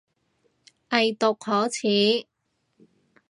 [0.89, 2.25] 偽毒可恥